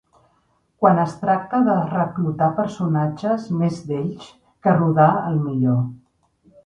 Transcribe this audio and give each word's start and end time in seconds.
Quan 0.83 1.01
es 1.01 1.11
tracta 1.23 1.59
de 1.67 1.75
reclutar 1.91 2.47
personatges 2.61 3.45
més 3.61 3.83
d'ells 3.91 4.33
que 4.65 4.75
rodar 4.81 5.11
el 5.31 5.39
millor. 5.47 5.81